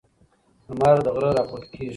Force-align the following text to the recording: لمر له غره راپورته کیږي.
لمر 0.69 0.95
له 1.05 1.09
غره 1.15 1.29
راپورته 1.37 1.67
کیږي. 1.71 1.89